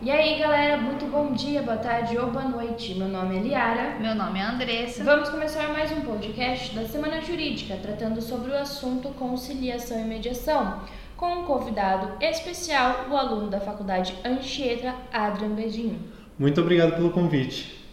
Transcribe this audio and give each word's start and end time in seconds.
E 0.00 0.12
aí, 0.12 0.38
galera, 0.38 0.76
muito 0.76 1.06
bom 1.06 1.32
dia, 1.32 1.60
boa 1.60 1.76
tarde 1.76 2.16
ou 2.16 2.30
boa 2.30 2.44
noite. 2.44 2.94
Meu 2.94 3.08
nome 3.08 3.36
é 3.36 3.40
Liara. 3.40 3.98
Meu 3.98 4.14
nome 4.14 4.38
é 4.38 4.42
Andressa. 4.42 5.02
Vamos 5.02 5.28
começar 5.28 5.72
mais 5.72 5.90
um 5.90 6.02
podcast 6.02 6.72
da 6.72 6.86
Semana 6.86 7.20
Jurídica, 7.20 7.76
tratando 7.82 8.22
sobre 8.22 8.52
o 8.52 8.56
assunto 8.56 9.08
conciliação 9.08 10.00
e 10.00 10.04
mediação, 10.04 10.82
com 11.16 11.40
um 11.40 11.44
convidado 11.44 12.12
especial, 12.24 13.06
o 13.10 13.16
aluno 13.16 13.50
da 13.50 13.58
Faculdade 13.58 14.14
Anchieta, 14.24 14.94
Adrian 15.12 15.50
Bedinho. 15.50 15.98
Muito 16.38 16.60
obrigado 16.60 16.94
pelo 16.94 17.10
convite. 17.10 17.84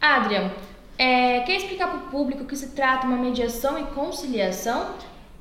Adrian, 0.00 0.50
é, 0.98 1.38
quer 1.42 1.56
explicar 1.56 1.86
para 1.86 1.98
o 1.98 2.10
público 2.10 2.42
o 2.42 2.46
que 2.46 2.56
se 2.56 2.70
trata 2.70 3.06
uma 3.06 3.16
mediação 3.16 3.78
e 3.78 3.84
conciliação? 3.84 4.90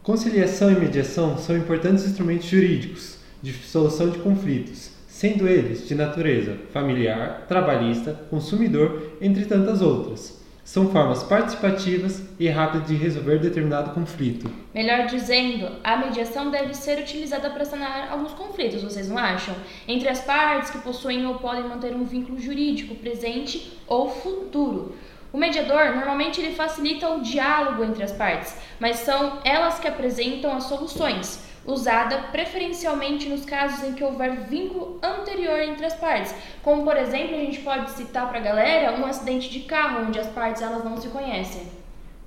Conciliação 0.04 0.70
e 0.70 0.75
mediação 0.75 1.39
são 1.39 1.57
importantes 1.57 2.05
instrumentos 2.05 2.45
jurídicos 2.45 3.18
de 3.41 3.52
solução 3.52 4.11
de 4.11 4.20
conflitos 4.20 4.95
sendo 5.18 5.48
eles 5.48 5.88
de 5.88 5.96
natureza 5.96 6.56
familiar, 6.72 7.46
trabalhista, 7.48 8.14
consumidor, 8.30 9.14
entre 9.20 9.46
tantas 9.46 9.82
outras. 9.82 10.46
São 10.64 10.92
formas 10.92 11.24
participativas 11.24 12.21
e 12.39 12.48
rápidas 12.48 12.88
de 12.88 12.94
resolver 12.94 13.39
determinado 13.39 13.96
conflito. 13.96 14.48
Melhor 14.75 15.08
dizendo, 15.08 15.72
a 15.84 15.98
mediação 15.98 16.52
deve 16.52 16.75
ser 16.75 17.00
utilizada 17.00 17.50
para 17.50 17.66
sanar 17.66 18.11
alguns 18.11 18.34
conflitos, 18.34 18.84
vocês 18.84 19.10
não 19.10 19.18
acham? 19.18 19.56
Entre 19.88 20.08
as 20.08 20.22
partes 20.22 20.70
que 20.70 20.78
possuem 20.78 21.25
ou 21.25 21.39
podem 21.39 21.64
manter 21.64 21.96
um 21.96 22.06
vínculo 22.06 22.39
jurídico 22.39 22.94
presente 22.94 23.75
ou 23.88 24.11
futuro. 24.11 24.94
O 25.34 25.38
mediador 25.39 25.96
normalmente 25.96 26.39
ele 26.39 26.54
facilita 26.54 27.10
o 27.10 27.22
diálogo 27.22 27.84
entre 27.84 28.04
as 28.04 28.11
partes, 28.11 28.56
mas 28.80 28.97
são 28.97 29.39
elas 29.44 29.80
que 29.80 29.88
apresentam 29.88 30.56
as 30.56 30.66
soluções 30.66 31.46
usada 31.68 32.17
preferencialmente 32.31 33.28
nos 33.28 33.44
casos 33.45 33.84
em 33.84 33.94
que 33.94 34.03
houver 34.03 34.31
vínculo 34.48 35.00
anterior 35.03 35.59
entre 35.59 35.86
as 35.86 35.94
partes. 35.94 36.34
Como, 36.64 36.84
por 36.84 36.95
exemplo, 36.95 37.36
a 37.36 37.39
gente 37.39 37.59
pode 37.59 37.92
citar 37.92 38.28
para 38.30 38.39
a 38.39 38.42
galera 38.42 38.98
um 38.98 39.06
acidente 39.06 39.50
de 39.50 39.59
carro 39.59 40.08
onde 40.08 40.17
as 40.17 40.28
partes 40.28 40.61
elas 40.61 40.83
não 40.83 40.95
se 40.95 41.09
conhecem. 41.09 41.64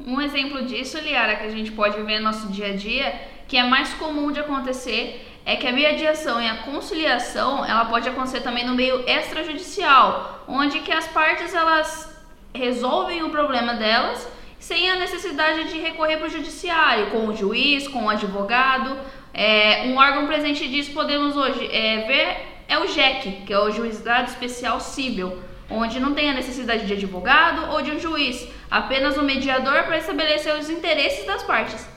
Um 0.07 0.21
exemplo 0.21 0.65
disso, 0.67 0.99
Liara, 0.99 1.37
que 1.37 1.47
a 1.47 1.51
gente 1.51 1.73
pode 1.73 2.01
ver 2.03 2.19
no 2.19 2.27
nosso 2.27 2.49
dia 2.49 2.69
a 2.69 2.77
dia, 2.77 3.15
que 3.49 3.57
é 3.57 3.65
mais 3.65 3.93
comum 3.95 4.31
de 4.31 4.41
acontecer, 4.41 5.27
é 5.45 5.57
que 5.57 5.67
a 5.67 5.73
mediação 5.73 6.41
e 6.41 6.47
a 6.47 6.59
conciliação, 6.59 7.65
ela 7.65 7.87
pode 7.87 8.09
acontecer 8.09 8.41
também 8.41 8.67
no 8.67 8.75
meio 8.75 9.03
extrajudicial, 9.09 10.45
onde 10.47 10.81
que 10.81 10.93
as 10.93 11.07
partes 11.09 11.55
elas 11.55 12.15
resolvem 12.55 13.23
o 13.23 13.31
problema 13.31 13.75
delas 13.75 14.27
sem 14.61 14.91
a 14.91 14.97
necessidade 14.97 15.71
de 15.71 15.81
recorrer 15.81 16.19
para 16.19 16.27
o 16.27 16.31
judiciário, 16.31 17.11
com 17.11 17.27
o 17.27 17.35
juiz, 17.35 17.89
com 17.89 18.05
o 18.05 18.11
advogado, 18.11 18.97
é, 19.33 19.85
um 19.87 19.97
órgão 19.97 20.27
presente 20.27 20.69
disso 20.69 20.93
podemos 20.93 21.35
hoje 21.35 21.67
é, 21.73 22.05
ver 22.07 22.51
é 22.69 22.79
o 22.79 22.87
JEC, 22.87 23.43
que 23.47 23.53
é 23.53 23.59
o 23.59 23.71
Juizado 23.71 24.29
Especial 24.29 24.79
Civil, 24.79 25.43
onde 25.69 25.99
não 25.99 26.15
tem 26.15 26.31
a 26.31 26.35
necessidade 26.35 26.87
de 26.87 26.93
advogado 26.93 27.73
ou 27.73 27.83
de 27.83 27.91
um 27.91 27.99
juiz, 27.99 28.47
apenas 28.71 29.17
um 29.17 29.23
mediador 29.23 29.85
para 29.85 29.99
estabelecer 29.99 30.55
os 30.55 30.69
interesses 30.69 31.27
das 31.27 31.43
partes. 31.43 31.89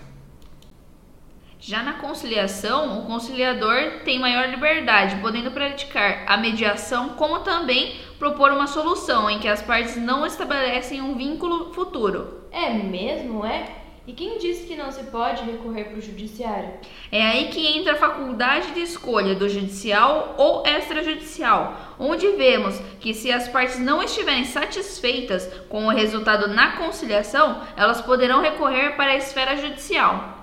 Já 1.60 1.84
na 1.84 1.94
conciliação, 1.94 3.00
o 3.00 3.06
conciliador 3.06 4.02
tem 4.04 4.20
maior 4.20 4.50
liberdade, 4.50 5.16
podendo 5.22 5.52
praticar 5.52 6.24
a 6.28 6.36
mediação, 6.38 7.10
como 7.10 7.40
também 7.40 8.00
propor 8.24 8.52
uma 8.52 8.68
solução 8.68 9.30
em 9.30 9.38
que 9.38 9.50
as 9.50 9.62
partes 9.62 9.98
não 9.98 10.26
estabelecem 10.26 11.02
um 11.02 11.14
vínculo 11.14 11.74
futuro. 11.74 12.46
É 12.54 12.70
mesmo, 12.70 13.46
é? 13.46 13.66
E 14.08 14.14
quem 14.14 14.38
disse 14.38 14.66
que 14.66 14.78
não 14.78 14.90
se 14.94 15.04
pode 15.06 15.44
recorrer 15.44 15.86
para 15.86 15.98
o 15.98 16.02
judiciário? 16.02 16.70
É 17.12 17.22
aí 17.22 17.50
que 17.50 17.78
entra 17.78 17.92
a 17.92 17.98
faculdade 17.98 18.72
de 18.72 18.80
escolha 18.80 19.36
do 19.36 19.50
judicial 19.50 20.36
ou 20.38 20.64
extrajudicial, 20.66 21.76
onde 22.00 22.30
vemos 22.30 22.80
que 23.02 23.14
se 23.14 23.30
as 23.30 23.50
partes 23.50 23.78
não 23.78 24.02
estiverem 24.02 24.46
satisfeitas 24.46 25.46
com 25.68 25.88
o 25.88 25.92
resultado 25.92 26.48
na 26.48 26.78
conciliação, 26.78 27.60
elas 27.76 28.02
poderão 28.02 28.42
recorrer 28.42 28.96
para 28.96 29.12
a 29.12 29.18
esfera 29.18 29.58
judicial. 29.58 30.43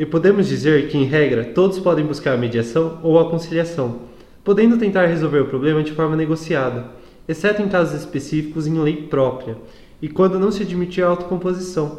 E 0.00 0.06
podemos 0.06 0.48
dizer 0.48 0.88
que, 0.88 0.96
em 0.96 1.04
regra, 1.04 1.44
todos 1.44 1.78
podem 1.78 2.06
buscar 2.06 2.32
a 2.32 2.36
mediação 2.38 2.98
ou 3.02 3.18
a 3.18 3.28
conciliação, 3.28 3.98
podendo 4.42 4.78
tentar 4.78 5.04
resolver 5.04 5.40
o 5.40 5.46
problema 5.48 5.82
de 5.82 5.92
forma 5.92 6.16
negociada 6.16 6.86
exceto 7.28 7.60
em 7.60 7.68
casos 7.68 8.00
específicos 8.00 8.66
em 8.66 8.80
lei 8.80 8.96
própria, 8.96 9.58
e 10.00 10.08
quando 10.08 10.40
não 10.40 10.50
se 10.50 10.62
admitir 10.62 11.04
a 11.04 11.08
autocomposição, 11.08 11.98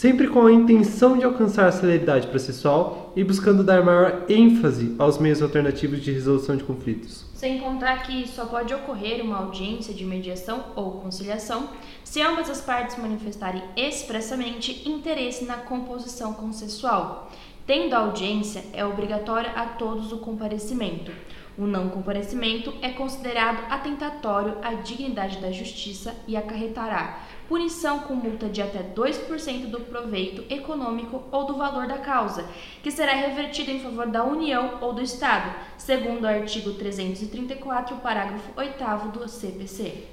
sempre 0.00 0.28
com 0.28 0.46
a 0.46 0.50
intenção 0.50 1.18
de 1.18 1.26
alcançar 1.26 1.66
a 1.66 1.72
celeridade 1.72 2.28
processual 2.28 3.12
e 3.14 3.22
buscando 3.22 3.62
dar 3.62 3.84
maior 3.84 4.24
ênfase 4.30 4.96
aos 4.98 5.18
meios 5.18 5.42
alternativos 5.42 6.00
de 6.00 6.10
resolução 6.10 6.56
de 6.56 6.64
conflitos. 6.64 7.26
Sem 7.34 7.58
contar 7.58 8.04
que 8.04 8.26
só 8.26 8.46
pode 8.46 8.72
ocorrer 8.72 9.22
uma 9.22 9.36
audiência 9.36 9.92
de 9.92 10.06
mediação 10.06 10.64
ou 10.74 10.92
conciliação 10.92 11.68
se 12.02 12.22
ambas 12.22 12.48
as 12.48 12.62
partes 12.62 12.96
manifestarem 12.96 13.62
expressamente 13.76 14.88
interesse 14.88 15.44
na 15.44 15.58
composição 15.58 16.32
consensual. 16.32 17.30
Tendo 17.66 17.94
a 17.94 17.98
audiência, 17.98 18.64
é 18.72 18.82
obrigatória 18.82 19.50
a 19.50 19.66
todos 19.66 20.12
o 20.12 20.16
comparecimento. 20.16 21.12
O 21.60 21.66
não 21.66 21.90
comparecimento 21.90 22.72
é 22.80 22.88
considerado 22.88 23.70
atentatório 23.70 24.56
à 24.62 24.72
dignidade 24.72 25.36
da 25.40 25.52
justiça 25.52 26.16
e 26.26 26.34
acarretará 26.34 27.20
punição 27.46 27.98
com 27.98 28.14
multa 28.14 28.48
de 28.48 28.62
até 28.62 28.82
2% 28.82 29.66
do 29.66 29.80
proveito 29.80 30.42
econômico 30.48 31.22
ou 31.30 31.44
do 31.44 31.58
valor 31.58 31.86
da 31.86 31.98
causa, 31.98 32.48
que 32.82 32.90
será 32.90 33.12
revertido 33.12 33.70
em 33.70 33.78
favor 33.78 34.06
da 34.06 34.24
União 34.24 34.78
ou 34.80 34.94
do 34.94 35.02
Estado, 35.02 35.54
segundo 35.76 36.22
o 36.22 36.28
artigo 36.28 36.72
334, 36.72 37.94
parágrafo 37.96 38.50
8 38.56 39.08
do 39.08 39.28
CPC. 39.28 40.06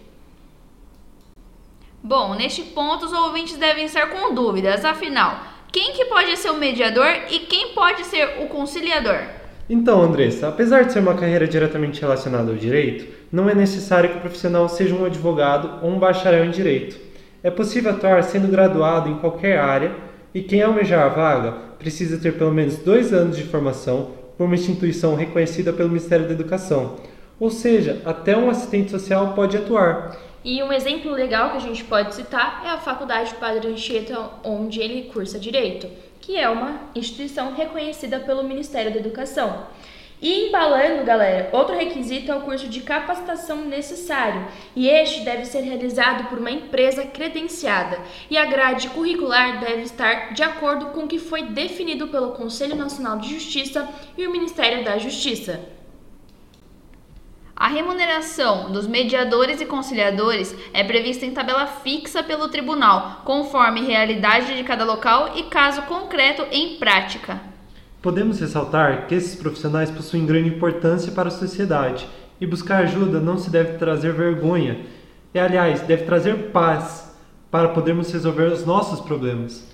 Bom, 2.04 2.36
neste 2.36 2.62
ponto 2.62 3.06
os 3.06 3.14
ouvintes 3.14 3.56
devem 3.56 3.86
estar 3.86 4.08
com 4.08 4.36
dúvidas, 4.36 4.84
afinal, 4.84 5.40
quem 5.72 5.94
que 5.94 6.04
pode 6.06 6.36
ser 6.36 6.50
o 6.50 6.58
mediador 6.58 7.08
e 7.30 7.40
quem 7.40 7.74
pode 7.74 8.04
ser 8.04 8.44
o 8.44 8.50
conciliador? 8.50 9.47
Então, 9.70 10.02
Andressa, 10.02 10.48
apesar 10.48 10.84
de 10.84 10.94
ser 10.94 11.00
uma 11.00 11.16
carreira 11.16 11.46
diretamente 11.46 12.00
relacionada 12.00 12.52
ao 12.52 12.58
direito, 12.58 13.06
não 13.30 13.50
é 13.50 13.54
necessário 13.54 14.10
que 14.10 14.18
o 14.18 14.22
profissional 14.22 14.70
seja 14.70 14.96
um 14.96 15.04
advogado 15.04 15.84
ou 15.84 15.92
um 15.92 16.00
bacharel 16.00 16.46
em 16.46 16.52
direito. 16.52 16.98
É 17.44 17.52
possível 17.52 17.92
atuar 17.92 18.24
sendo 18.24 18.48
graduado 18.48 19.10
em 19.10 19.18
qualquer 19.18 19.60
área 19.60 19.92
e 20.34 20.42
quem 20.42 20.62
almejar 20.62 21.06
a 21.06 21.10
vaga 21.10 21.52
precisa 21.78 22.18
ter 22.18 22.38
pelo 22.38 22.54
menos 22.54 22.78
dois 22.78 23.12
anos 23.12 23.36
de 23.36 23.44
formação 23.44 24.12
por 24.38 24.46
uma 24.46 24.56
instituição 24.56 25.16
reconhecida 25.16 25.74
pelo 25.74 25.90
Ministério 25.90 26.28
da 26.28 26.34
Educação. 26.34 26.96
Ou 27.38 27.50
seja, 27.50 28.02
até 28.06 28.38
um 28.38 28.50
assistente 28.50 28.90
social 28.90 29.34
pode 29.34 29.58
atuar. 29.58 30.18
E 30.46 30.64
um 30.64 30.72
exemplo 30.72 31.12
legal 31.12 31.52
que 31.52 31.58
a 31.58 31.62
gente 31.62 31.84
pode 31.84 32.16
citar 32.16 32.64
é 32.66 32.70
a 32.70 32.78
Faculdade 32.78 33.36
Padre 33.36 33.68
Anchieta, 33.68 34.30
onde 34.46 34.80
ele 34.80 35.10
cursa 35.12 35.38
Direito 35.38 35.88
que 36.28 36.36
é 36.36 36.50
uma 36.50 36.82
instituição 36.94 37.54
reconhecida 37.54 38.20
pelo 38.20 38.44
Ministério 38.44 38.92
da 38.92 39.00
Educação. 39.00 39.66
E 40.22 40.48
embalando, 40.48 41.06
galera, 41.06 41.50
outro 41.54 41.74
requisito 41.74 42.30
é 42.30 42.36
o 42.36 42.42
curso 42.42 42.68
de 42.68 42.82
capacitação 42.82 43.64
necessário, 43.64 44.46
e 44.76 44.90
este 44.90 45.22
deve 45.22 45.46
ser 45.46 45.62
realizado 45.62 46.28
por 46.28 46.38
uma 46.38 46.52
empresa 46.52 47.06
credenciada, 47.06 47.98
e 48.30 48.38
a 48.38 48.44
grade 48.44 48.90
curricular 48.90 49.62
deve 49.62 49.84
estar 49.84 50.34
de 50.34 50.44
acordo 50.44 50.88
com 50.88 51.06
o 51.06 51.08
que 51.08 51.18
foi 51.18 51.44
definido 51.44 52.10
pelo 52.10 52.34
Conselho 52.34 52.76
Nacional 52.76 53.20
de 53.20 53.34
Justiça 53.34 53.88
e 54.18 54.28
o 54.28 54.32
Ministério 54.32 54.84
da 54.84 54.98
Justiça. 54.98 55.62
A 57.60 57.70
remuneração 57.70 58.72
dos 58.72 58.86
mediadores 58.86 59.60
e 59.60 59.66
conciliadores 59.66 60.56
é 60.72 60.84
prevista 60.84 61.26
em 61.26 61.32
tabela 61.32 61.66
fixa 61.66 62.22
pelo 62.22 62.50
tribunal, 62.50 63.24
conforme 63.26 63.82
realidade 63.82 64.56
de 64.56 64.64
cada 64.64 64.86
local 64.86 65.32
e 65.36 65.42
caso 65.46 65.82
concreto 65.82 66.46
em 66.52 66.78
prática. 66.78 67.42
Podemos 68.00 68.40
ressaltar 68.40 69.08
que 69.08 69.16
esses 69.16 69.34
profissionais 69.34 69.90
possuem 69.90 70.24
grande 70.24 70.50
importância 70.50 71.12
para 71.12 71.30
a 71.30 71.32
sociedade 71.32 72.08
e 72.40 72.46
buscar 72.46 72.84
ajuda 72.84 73.20
não 73.20 73.40
se 73.40 73.50
deve 73.50 73.80
trazer 73.80 74.14
vergonha, 74.14 74.86
e 75.34 75.40
aliás, 75.40 75.82
deve 75.82 76.04
trazer 76.04 76.52
paz 76.52 77.12
para 77.50 77.70
podermos 77.70 78.12
resolver 78.12 78.52
os 78.52 78.68
nossos 78.68 79.00
problemas. 79.00 79.68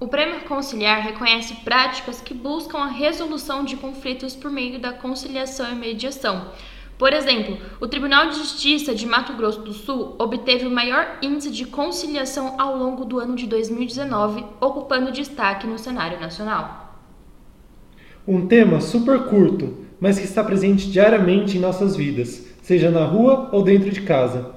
O 0.00 0.08
Prêmio 0.08 0.40
Conciliar 0.40 1.00
reconhece 1.00 1.54
práticas 1.64 2.20
que 2.20 2.34
buscam 2.34 2.78
a 2.78 2.88
resolução 2.88 3.64
de 3.64 3.76
conflitos 3.76 4.34
por 4.34 4.50
meio 4.50 4.80
da 4.80 4.92
conciliação 4.92 5.70
e 5.70 5.76
mediação 5.76 6.50
por 6.98 7.12
exemplo, 7.12 7.58
o 7.80 7.88
Tribunal 7.88 8.28
de 8.28 8.36
Justiça 8.36 8.94
de 8.94 9.04
Mato 9.04 9.32
Grosso 9.32 9.60
do 9.60 9.72
Sul 9.72 10.14
obteve 10.18 10.66
o 10.66 10.70
maior 10.70 11.18
índice 11.20 11.50
de 11.50 11.64
conciliação 11.64 12.54
ao 12.58 12.76
longo 12.76 13.04
do 13.04 13.18
ano 13.18 13.34
de 13.34 13.46
2019, 13.46 14.44
ocupando 14.60 15.10
destaque 15.10 15.66
no 15.66 15.78
cenário 15.78 16.20
nacional. 16.20 16.96
Um 18.26 18.46
tema 18.46 18.80
super 18.80 19.24
curto, 19.24 19.86
mas 20.00 20.18
que 20.18 20.24
está 20.24 20.44
presente 20.44 20.90
diariamente 20.90 21.58
em 21.58 21.60
nossas 21.60 21.96
vidas, 21.96 22.46
seja 22.62 22.90
na 22.90 23.04
rua 23.04 23.48
ou 23.52 23.62
dentro 23.62 23.90
de 23.90 24.02
casa. 24.02 24.54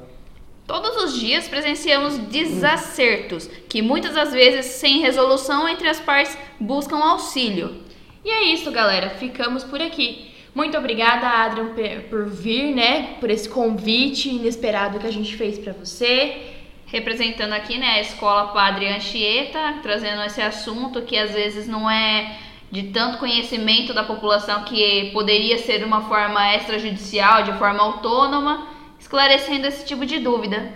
Todos 0.67 1.03
os 1.03 1.19
dias 1.19 1.47
presenciamos 1.47 2.17
desacertos 2.17 3.49
que 3.67 3.81
muitas 3.81 4.13
das 4.13 4.31
vezes, 4.31 4.65
sem 4.65 4.99
resolução 4.99 5.67
entre 5.67 5.87
as 5.87 5.99
partes, 5.99 6.37
buscam 6.59 6.97
auxílio. 6.97 7.75
E 8.23 8.29
é 8.29 8.53
isso, 8.53 8.69
galera. 8.71 9.09
Ficamos 9.11 9.63
por 9.63 9.81
aqui. 9.81 10.36
Muito 10.57 10.75
obrigada, 10.75 11.27
Adrian, 11.27 11.67
por 12.09 12.25
vir, 12.25 12.73
né? 12.73 13.13
Por 13.19 13.29
esse 13.29 13.47
convite 13.47 14.27
inesperado 14.27 14.97
que 14.97 15.05
a 15.05 15.11
gente 15.11 15.35
fez 15.35 15.59
para 15.59 15.71
você. 15.71 16.55
Representando 16.87 17.53
aqui, 17.53 17.77
né, 17.77 17.89
a 17.89 18.01
Escola 18.01 18.47
Padre 18.47 18.87
Anchieta, 18.87 19.75
trazendo 19.83 20.23
esse 20.23 20.41
assunto 20.41 21.03
que 21.03 21.15
às 21.15 21.31
vezes 21.31 21.67
não 21.67 21.87
é 21.87 22.39
de 22.71 22.87
tanto 22.87 23.19
conhecimento 23.19 23.93
da 23.93 24.03
população 24.03 24.63
que 24.63 25.11
poderia 25.13 25.59
ser 25.59 25.77
de 25.77 25.83
uma 25.83 26.01
forma 26.09 26.55
extrajudicial, 26.55 27.43
de 27.43 27.53
forma 27.59 27.83
autônoma, 27.83 28.67
esclarecendo 28.99 29.67
esse 29.67 29.85
tipo 29.85 30.07
de 30.07 30.17
dúvida. 30.17 30.71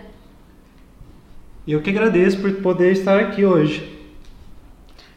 Eu 1.68 1.82
que 1.82 1.90
agradeço 1.90 2.40
por 2.40 2.54
poder 2.62 2.92
estar 2.92 3.20
aqui 3.20 3.44
hoje. 3.44 4.01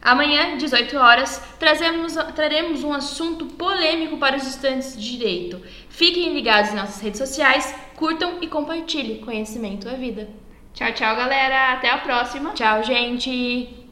Amanhã, 0.05 0.59
18 0.59 0.99
horas, 0.99 1.43
trazemos, 1.59 2.15
traremos 2.37 2.85
um 2.85 2.93
assunto 2.93 3.47
polêmico 3.47 4.19
para 4.19 4.37
os 4.37 4.47
estudantes 4.47 4.95
de 4.95 5.17
direito. 5.17 5.62
Fiquem 5.89 6.35
ligados 6.35 6.73
em 6.73 6.77
nossas 6.77 7.01
redes 7.01 7.19
sociais, 7.19 7.75
curtam 7.97 8.37
e 8.43 8.47
compartilhem. 8.47 9.23
Conhecimento 9.23 9.89
é 9.89 9.95
vida. 9.95 10.29
Tchau, 10.75 10.93
tchau, 10.93 11.17
galera. 11.17 11.73
Até 11.73 11.89
a 11.89 11.99
próxima. 11.99 12.51
Tchau, 12.51 12.83
gente. 12.83 13.84